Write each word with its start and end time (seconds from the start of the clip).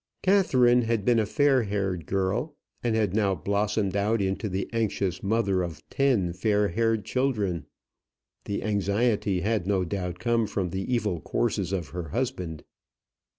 Catherine 0.23 0.81
had 0.81 1.05
been 1.05 1.19
a 1.19 1.27
fair 1.27 1.61
haired 1.61 2.07
girl, 2.07 2.55
and 2.83 2.95
had 2.95 3.13
now 3.13 3.35
blossomed 3.35 3.95
out 3.95 4.19
into 4.19 4.49
the 4.49 4.67
anxious 4.73 5.21
mother 5.21 5.61
of 5.61 5.87
ten 5.91 6.33
fair 6.33 6.69
haired 6.69 7.05
children. 7.05 7.67
The 8.45 8.63
anxiety 8.63 9.41
had 9.41 9.67
no 9.67 9.85
doubt 9.85 10.17
come 10.17 10.47
from 10.47 10.71
the 10.71 10.91
evil 10.91 11.19
courses 11.21 11.71
of 11.71 11.89
her 11.89 12.09
husband. 12.09 12.63